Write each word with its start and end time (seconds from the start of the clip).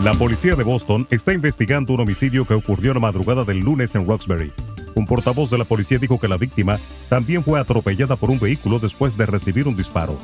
La 0.05 0.13
policía 0.13 0.55
de 0.55 0.63
Boston 0.63 1.09
está 1.11 1.33
investigando 1.33 1.93
un 1.93 2.03
homicidio 2.03 2.47
que 2.47 2.55
ocurrió 2.55 2.95
la 2.95 3.01
madrugada 3.01 3.43
del 3.43 3.59
lunes 3.59 3.97
en 3.97 4.07
Roxbury. 4.07 4.53
Un 4.95 5.09
portavoz 5.09 5.51
de 5.51 5.59
la 5.59 5.65
policía 5.65 5.99
dijo 5.99 6.21
que 6.21 6.29
la 6.29 6.37
víctima 6.37 6.79
también 7.09 7.43
fue 7.43 7.59
atropellada 7.59 8.15
por 8.15 8.31
un 8.31 8.39
vehículo 8.39 8.79
después 8.79 9.17
de 9.17 9.27
recibir 9.27 9.67
un 9.67 9.75
disparo. 9.75 10.17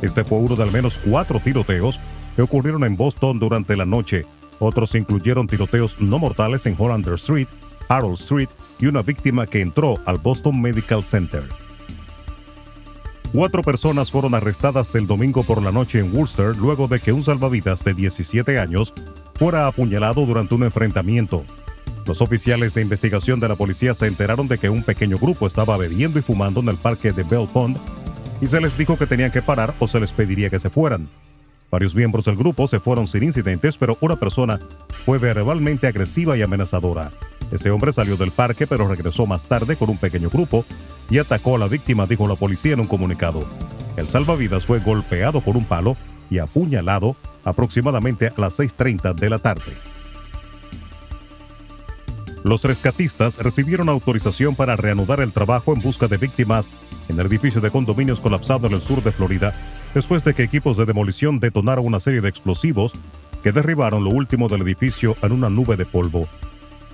Este 0.00 0.24
fue 0.24 0.38
uno 0.38 0.56
de 0.56 0.62
al 0.62 0.72
menos 0.72 0.96
cuatro 0.96 1.40
tiroteos 1.40 2.00
que 2.36 2.40
ocurrieron 2.40 2.84
en 2.84 2.96
Boston 2.96 3.38
durante 3.38 3.76
la 3.76 3.84
noche 3.84 4.24
otros 4.62 4.94
incluyeron 4.94 5.48
tiroteos 5.48 6.00
no 6.00 6.18
mortales 6.18 6.66
en 6.66 6.76
Hollander 6.78 7.14
Street, 7.14 7.48
Harold 7.88 8.14
Street 8.14 8.48
y 8.80 8.86
una 8.86 9.02
víctima 9.02 9.46
que 9.46 9.60
entró 9.60 9.98
al 10.06 10.18
Boston 10.18 10.60
Medical 10.60 11.04
Center. 11.04 11.42
Cuatro 13.32 13.62
personas 13.62 14.10
fueron 14.10 14.34
arrestadas 14.34 14.94
el 14.94 15.06
domingo 15.06 15.42
por 15.42 15.62
la 15.62 15.72
noche 15.72 15.98
en 15.98 16.14
Worcester 16.14 16.54
luego 16.56 16.86
de 16.86 17.00
que 17.00 17.12
un 17.12 17.24
salvavidas 17.24 17.82
de 17.82 17.94
17 17.94 18.58
años 18.58 18.92
fuera 19.36 19.66
apuñalado 19.66 20.26
durante 20.26 20.54
un 20.54 20.64
enfrentamiento. 20.64 21.42
Los 22.06 22.20
oficiales 22.20 22.74
de 22.74 22.82
investigación 22.82 23.40
de 23.40 23.48
la 23.48 23.56
policía 23.56 23.94
se 23.94 24.06
enteraron 24.06 24.48
de 24.48 24.58
que 24.58 24.68
un 24.68 24.82
pequeño 24.82 25.16
grupo 25.16 25.46
estaba 25.46 25.76
bebiendo 25.76 26.18
y 26.18 26.22
fumando 26.22 26.60
en 26.60 26.68
el 26.68 26.76
parque 26.76 27.12
de 27.12 27.22
Bell 27.22 27.48
Pond 27.50 27.78
y 28.40 28.48
se 28.48 28.60
les 28.60 28.76
dijo 28.76 28.98
que 28.98 29.06
tenían 29.06 29.30
que 29.30 29.40
parar 29.40 29.72
o 29.78 29.86
se 29.86 30.00
les 30.00 30.12
pediría 30.12 30.50
que 30.50 30.58
se 30.58 30.68
fueran. 30.68 31.08
Varios 31.72 31.94
miembros 31.94 32.26
del 32.26 32.36
grupo 32.36 32.68
se 32.68 32.80
fueron 32.80 33.06
sin 33.06 33.22
incidentes, 33.22 33.78
pero 33.78 33.96
una 34.02 34.16
persona 34.16 34.60
fue 35.06 35.16
verbalmente 35.16 35.86
agresiva 35.86 36.36
y 36.36 36.42
amenazadora. 36.42 37.10
Este 37.50 37.70
hombre 37.70 37.94
salió 37.94 38.18
del 38.18 38.30
parque, 38.30 38.66
pero 38.66 38.86
regresó 38.86 39.24
más 39.24 39.44
tarde 39.44 39.76
con 39.76 39.88
un 39.88 39.96
pequeño 39.96 40.28
grupo 40.28 40.66
y 41.08 41.16
atacó 41.16 41.56
a 41.56 41.58
la 41.58 41.68
víctima, 41.68 42.04
dijo 42.04 42.28
la 42.28 42.34
policía 42.34 42.74
en 42.74 42.80
un 42.80 42.86
comunicado. 42.86 43.46
El 43.96 44.06
salvavidas 44.06 44.66
fue 44.66 44.80
golpeado 44.80 45.40
por 45.40 45.56
un 45.56 45.64
palo 45.64 45.96
y 46.28 46.40
apuñalado 46.40 47.16
aproximadamente 47.42 48.26
a 48.26 48.34
las 48.36 48.58
6.30 48.58 49.14
de 49.14 49.30
la 49.30 49.38
tarde. 49.38 49.72
Los 52.44 52.64
rescatistas 52.64 53.38
recibieron 53.38 53.88
autorización 53.88 54.56
para 54.56 54.76
reanudar 54.76 55.22
el 55.22 55.32
trabajo 55.32 55.72
en 55.72 55.80
busca 55.80 56.06
de 56.06 56.18
víctimas 56.18 56.68
en 57.08 57.18
el 57.18 57.26
edificio 57.26 57.62
de 57.62 57.70
condominios 57.70 58.20
colapsado 58.20 58.66
en 58.66 58.74
el 58.74 58.80
sur 58.82 59.02
de 59.02 59.12
Florida 59.12 59.54
después 59.94 60.24
de 60.24 60.34
que 60.34 60.42
equipos 60.42 60.76
de 60.76 60.86
demolición 60.86 61.38
detonaron 61.38 61.86
una 61.86 62.00
serie 62.00 62.20
de 62.20 62.28
explosivos 62.28 62.92
que 63.42 63.52
derribaron 63.52 64.04
lo 64.04 64.10
último 64.10 64.48
del 64.48 64.62
edificio 64.62 65.16
en 65.22 65.32
una 65.32 65.50
nube 65.50 65.76
de 65.76 65.86
polvo. 65.86 66.22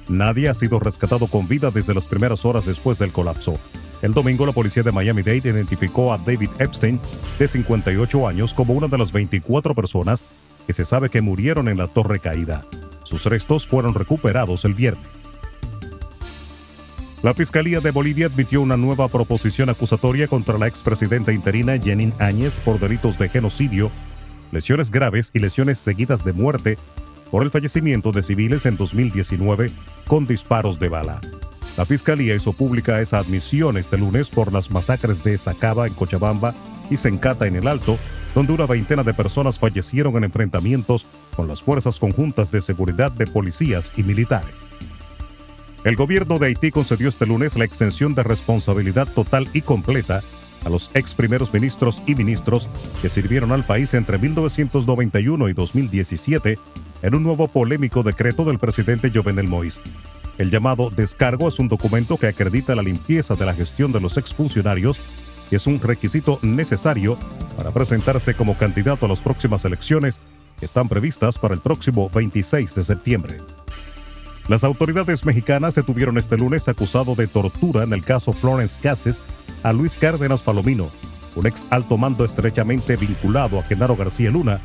Nadie 0.08 0.48
ha 0.48 0.54
sido 0.54 0.78
rescatado 0.78 1.26
con 1.26 1.48
vida 1.48 1.70
desde 1.70 1.94
las 1.94 2.06
primeras 2.06 2.44
horas 2.44 2.64
después 2.64 2.98
del 2.98 3.12
colapso. 3.12 3.58
El 4.00 4.14
domingo 4.14 4.46
la 4.46 4.52
policía 4.52 4.82
de 4.82 4.92
Miami-Dade 4.92 5.50
identificó 5.50 6.12
a 6.12 6.18
David 6.18 6.50
Epstein, 6.58 7.00
de 7.38 7.48
58 7.48 8.28
años, 8.28 8.54
como 8.54 8.74
una 8.74 8.88
de 8.88 8.96
las 8.96 9.12
24 9.12 9.74
personas 9.74 10.24
que 10.66 10.72
se 10.72 10.84
sabe 10.84 11.10
que 11.10 11.20
murieron 11.20 11.68
en 11.68 11.78
la 11.78 11.88
torre 11.88 12.20
caída. 12.20 12.64
Sus 13.04 13.24
restos 13.26 13.66
fueron 13.66 13.94
recuperados 13.94 14.64
el 14.64 14.74
viernes. 14.74 15.17
La 17.20 17.34
Fiscalía 17.34 17.80
de 17.80 17.90
Bolivia 17.90 18.26
admitió 18.26 18.60
una 18.60 18.76
nueva 18.76 19.08
proposición 19.08 19.68
acusatoria 19.70 20.28
contra 20.28 20.56
la 20.56 20.68
expresidenta 20.68 21.32
interina 21.32 21.76
Jenin 21.76 22.14
Áñez 22.20 22.60
por 22.64 22.78
delitos 22.78 23.18
de 23.18 23.28
genocidio, 23.28 23.90
lesiones 24.52 24.92
graves 24.92 25.32
y 25.34 25.40
lesiones 25.40 25.80
seguidas 25.80 26.24
de 26.24 26.32
muerte 26.32 26.76
por 27.32 27.42
el 27.42 27.50
fallecimiento 27.50 28.12
de 28.12 28.22
civiles 28.22 28.66
en 28.66 28.76
2019 28.76 29.68
con 30.06 30.28
disparos 30.28 30.78
de 30.78 30.88
bala. 30.88 31.20
La 31.76 31.84
Fiscalía 31.84 32.36
hizo 32.36 32.52
pública 32.52 33.00
esa 33.00 33.18
admisión 33.18 33.76
este 33.76 33.98
lunes 33.98 34.30
por 34.30 34.52
las 34.52 34.70
masacres 34.70 35.24
de 35.24 35.36
Sacaba 35.38 35.88
en 35.88 35.94
Cochabamba 35.94 36.54
y 36.88 36.96
Sencata 36.98 37.48
en 37.48 37.56
el 37.56 37.66
Alto, 37.66 37.98
donde 38.32 38.52
una 38.52 38.66
veintena 38.66 39.02
de 39.02 39.12
personas 39.12 39.58
fallecieron 39.58 40.16
en 40.16 40.24
enfrentamientos 40.24 41.04
con 41.34 41.48
las 41.48 41.64
fuerzas 41.64 41.98
conjuntas 41.98 42.52
de 42.52 42.60
seguridad 42.60 43.10
de 43.10 43.26
policías 43.26 43.92
y 43.96 44.04
militares. 44.04 44.67
El 45.84 45.96
gobierno 45.96 46.38
de 46.38 46.46
Haití 46.46 46.70
concedió 46.70 47.08
este 47.08 47.26
lunes 47.26 47.56
la 47.56 47.64
exención 47.64 48.14
de 48.14 48.22
responsabilidad 48.22 49.08
total 49.08 49.48
y 49.52 49.62
completa 49.62 50.22
a 50.64 50.68
los 50.68 50.90
ex 50.94 51.14
primeros 51.14 51.52
ministros 51.54 52.02
y 52.06 52.14
ministros 52.16 52.68
que 53.00 53.08
sirvieron 53.08 53.52
al 53.52 53.64
país 53.64 53.94
entre 53.94 54.18
1991 54.18 55.48
y 55.48 55.52
2017 55.52 56.58
en 57.02 57.14
un 57.14 57.22
nuevo 57.22 57.46
polémico 57.46 58.02
decreto 58.02 58.44
del 58.44 58.58
presidente 58.58 59.10
Jovenel 59.14 59.48
Moïse. 59.48 59.80
El 60.36 60.50
llamado 60.50 60.90
descargo 60.90 61.48
es 61.48 61.58
un 61.58 61.68
documento 61.68 62.16
que 62.16 62.26
acredita 62.26 62.74
la 62.74 62.82
limpieza 62.82 63.34
de 63.34 63.46
la 63.46 63.54
gestión 63.54 63.92
de 63.92 64.00
los 64.00 64.16
exfuncionarios 64.16 64.98
y 65.50 65.56
es 65.56 65.66
un 65.66 65.80
requisito 65.80 66.38
necesario 66.42 67.18
para 67.56 67.70
presentarse 67.70 68.34
como 68.34 68.58
candidato 68.58 69.06
a 69.06 69.08
las 69.08 69.22
próximas 69.22 69.64
elecciones 69.64 70.20
que 70.58 70.66
están 70.66 70.88
previstas 70.88 71.38
para 71.38 71.54
el 71.54 71.60
próximo 71.60 72.10
26 72.12 72.74
de 72.74 72.84
septiembre. 72.84 73.38
Las 74.48 74.64
autoridades 74.64 75.26
mexicanas 75.26 75.74
detuvieron 75.74 76.16
este 76.16 76.38
lunes 76.38 76.68
acusado 76.68 77.14
de 77.14 77.26
tortura 77.26 77.84
en 77.84 77.92
el 77.92 78.02
caso 78.02 78.32
Florence 78.32 78.80
Cases 78.80 79.22
a 79.62 79.74
Luis 79.74 79.94
Cárdenas 79.94 80.40
Palomino, 80.40 80.88
un 81.36 81.46
ex 81.46 81.66
alto 81.68 81.98
mando 81.98 82.24
estrechamente 82.24 82.96
vinculado 82.96 83.58
a 83.58 83.62
Genaro 83.64 83.94
García 83.94 84.30
Luna, 84.30 84.58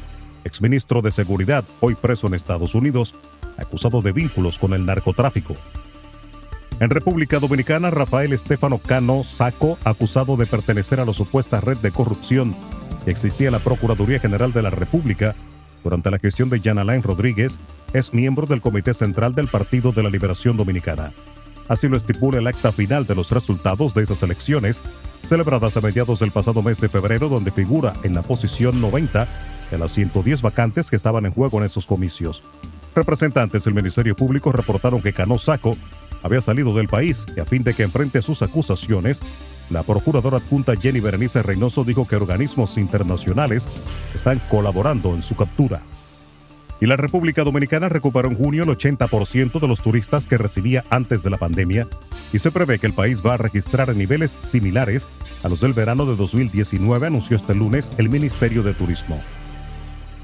exministro 0.46 1.02
de 1.02 1.12
Seguridad, 1.12 1.66
hoy 1.82 1.96
preso 1.96 2.28
en 2.28 2.34
Estados 2.34 2.76
Unidos, 2.76 3.14
acusado 3.58 4.02
de 4.02 4.14
vínculos 4.14 4.58
con 4.58 4.74
el 4.74 4.86
narcotráfico. 4.86 5.54
En 6.80 6.90
República 6.90 7.40
Dominicana, 7.40 7.90
Rafael 7.90 8.32
Estefano 8.32 8.78
Cano 8.78 9.26
Saco, 9.26 9.78
acusado 9.84 10.38
de 10.38 10.46
pertenecer 10.46 11.02
a 11.02 11.06
la 11.06 11.14
supuesta 11.14 11.60
red 11.60 11.78
de 11.80 11.92
corrupción 11.92 12.56
que 13.04 13.12
existía 13.12 13.48
en 13.48 13.54
la 13.54 13.60
Procuraduría 13.60 14.22
General 14.22 14.54
de 14.54 14.62
la 14.62 14.70
República, 14.70 15.36
durante 15.84 16.10
la 16.12 16.20
gestión 16.20 16.50
de 16.50 16.60
Jan 16.60 16.78
Alain 16.78 17.04
Rodríguez, 17.04 17.60
es 17.94 18.14
miembro 18.14 18.48
del 18.48 18.62
Comité 18.62 18.94
Central 18.94 19.36
del 19.36 19.48
Partido 19.48 19.92
de 19.92 20.04
la 20.04 20.10
Liberación 20.10 20.58
Dominicana. 20.58 21.12
Así 21.68 21.88
lo 21.88 21.96
estipula 21.96 22.40
el 22.40 22.48
acta 22.48 22.72
final 22.72 23.06
de 23.06 23.16
los 23.16 23.32
resultados 23.32 23.94
de 23.94 24.04
esas 24.04 24.22
elecciones, 24.24 24.82
celebradas 25.26 25.78
a 25.78 25.82
mediados 25.82 26.20
del 26.20 26.32
pasado 26.32 26.62
mes 26.62 26.80
de 26.80 26.90
febrero, 26.90 27.30
donde 27.30 27.52
figura 27.52 27.94
en 28.04 28.14
la 28.14 28.22
posición 28.22 28.82
90 28.82 29.28
de 29.72 29.78
las 29.78 29.92
110 29.94 30.42
vacantes 30.42 30.90
que 30.90 30.96
estaban 30.96 31.26
en 31.26 31.34
juego 31.34 31.60
en 31.60 31.66
esos 31.66 31.86
comicios. 31.86 32.44
Representantes 32.96 33.64
del 33.64 33.74
Ministerio 33.74 34.16
Público 34.16 34.52
reportaron 34.52 35.02
que 35.02 35.14
Cano 35.14 35.38
Saco 35.38 35.76
había 36.22 36.42
salido 36.42 36.74
del 36.76 36.88
país 36.88 37.26
y 37.36 37.40
a 37.40 37.46
fin 37.46 37.64
de 37.64 37.74
que 37.74 37.84
enfrente 37.84 38.22
sus 38.22 38.42
acusaciones, 38.42 39.22
la 39.70 39.84
procuradora 39.84 40.38
adjunta 40.38 40.76
Jenny 40.76 41.00
Berenice 41.00 41.42
Reynoso 41.42 41.84
dijo 41.84 42.08
que 42.08 42.16
organismos 42.16 42.78
internacionales 42.78 43.68
están 44.14 44.40
colaborando 44.50 45.16
en 45.16 45.22
su 45.22 45.36
captura. 45.36 45.82
Y 46.82 46.86
la 46.86 46.98
República 46.98 47.44
Dominicana 47.44 47.88
recuperó 47.88 48.30
en 48.30 48.36
junio 48.36 48.64
el 48.64 48.70
80% 48.70 49.60
de 49.60 49.68
los 49.68 49.82
turistas 49.82 50.28
que 50.28 50.38
recibía 50.38 50.84
antes 50.90 51.24
de 51.24 51.30
la 51.30 51.38
pandemia 51.38 51.88
y 52.34 52.40
se 52.40 52.52
prevé 52.52 52.78
que 52.78 52.88
el 52.88 52.94
país 52.94 53.22
va 53.26 53.36
a 53.36 53.38
registrar 53.38 53.96
niveles 53.96 54.32
similares 54.32 55.08
a 55.44 55.50
los 55.50 55.62
del 55.62 55.74
verano 55.74 56.06
de 56.06 56.18
2019, 56.18 57.08
anunció 57.08 57.38
este 57.38 57.56
lunes 57.56 57.90
el 57.98 58.10
Ministerio 58.10 58.64
de 58.64 58.74
Turismo. 58.74 59.22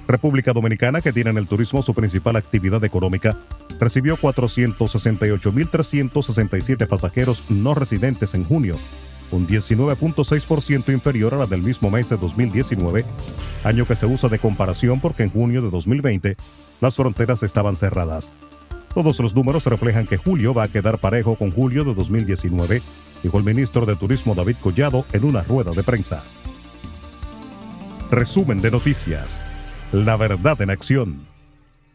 República 0.10 0.52
Dominicana, 0.54 1.02
que 1.02 1.14
tiene 1.14 1.30
en 1.30 1.38
el 1.38 1.46
turismo 1.48 1.84
su 1.84 1.94
principal 1.94 2.36
actividad 2.36 2.84
económica, 2.84 3.38
recibió 3.80 4.18
468.367 4.18 6.88
pasajeros 6.88 7.44
no 7.50 7.76
residentes 7.76 8.34
en 8.34 8.44
junio, 8.44 8.76
un 9.32 9.48
19.6% 9.48 10.94
inferior 10.94 11.34
a 11.34 11.38
la 11.38 11.46
del 11.46 11.62
mismo 11.62 11.90
mes 11.90 12.10
de 12.10 12.18
2019, 12.18 13.06
año 13.64 13.86
que 13.86 13.96
se 13.96 14.06
usa 14.06 14.30
de 14.30 14.40
comparación 14.40 15.00
porque 15.00 15.24
en 15.24 15.32
junio 15.32 15.62
de 15.62 15.70
2020 15.70 16.38
las 16.82 16.96
fronteras 16.96 17.44
estaban 17.44 17.76
cerradas. 17.76 18.32
Todos 18.94 19.20
los 19.20 19.36
números 19.36 19.66
reflejan 19.66 20.08
que 20.08 20.18
julio 20.18 20.54
va 20.54 20.64
a 20.64 20.68
quedar 20.68 20.98
parejo 20.98 21.36
con 21.36 21.52
julio 21.52 21.84
de 21.84 21.94
2019, 21.94 22.82
dijo 23.24 23.38
el 23.38 23.44
ministro 23.44 23.86
de 23.86 23.96
Turismo 23.96 24.36
David 24.36 24.58
Collado 24.62 25.06
en 25.14 25.24
una 25.26 25.44
rueda 25.44 25.72
de 25.72 25.84
prensa. 25.84 26.24
Resumen 28.10 28.60
de 28.60 28.72
noticias. 28.72 29.42
La 29.92 30.18
verdad 30.18 30.60
en 30.62 30.72
acción. 30.72 31.28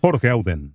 Jorge 0.01 0.29
Auden. 0.29 0.75